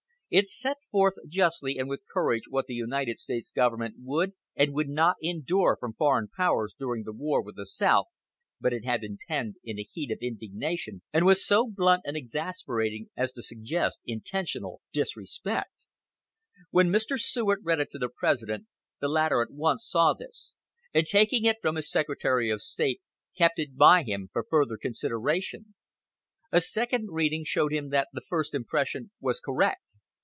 [0.33, 4.87] It set forth justly and with courage what the United States government would and would
[4.87, 8.05] not endure from foreign powers during the war with the South,
[8.57, 12.15] but it had been penned in a heat of indignation, and was so blunt and
[12.15, 15.67] exasperating as to suggest intentional disrespect.
[16.69, 17.19] When Mr.
[17.19, 18.67] Seward read it to the President
[19.01, 20.55] the latter at once saw this,
[20.93, 23.01] and taking it from his Secretary of State
[23.37, 25.75] kept it by him for further consideration.
[26.53, 29.81] A second reading showed him that his first impression was correct.